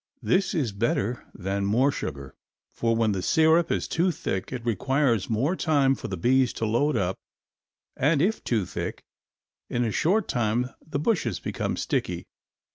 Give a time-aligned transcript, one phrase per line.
[0.23, 2.33] This is better than more sugar,
[2.73, 6.65] for when the syrup is too thick it requires more time for the bees to
[6.65, 7.19] load up
[7.95, 9.03] and if too thick,
[9.69, 12.25] in a short time the bushes become sticky.